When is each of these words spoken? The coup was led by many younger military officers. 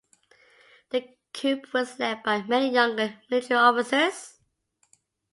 The 0.89 1.15
coup 1.31 1.61
was 1.75 1.99
led 1.99 2.23
by 2.23 2.41
many 2.41 2.71
younger 2.73 3.21
military 3.29 3.59
officers. 3.59 4.39